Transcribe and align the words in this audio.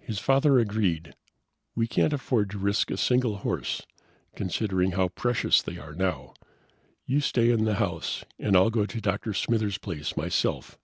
His 0.00 0.18
father 0.18 0.58
agreed. 0.58 1.14
"We 1.74 1.86
can't 1.86 2.12
afford 2.12 2.50
to 2.50 2.58
risk 2.58 2.90
a 2.90 2.98
single 2.98 3.38
horse, 3.38 3.80
considering 4.36 4.90
how 4.90 5.08
precious 5.08 5.62
they 5.62 5.78
are 5.78 5.94
now. 5.94 6.34
You 7.06 7.20
stay 7.22 7.50
in 7.50 7.64
the 7.64 7.76
house 7.76 8.22
and 8.38 8.54
I'll 8.54 8.68
go 8.68 8.84
to 8.84 9.00
Dr. 9.00 9.32
Smithers' 9.32 9.78
place 9.78 10.14
myself." 10.14 10.78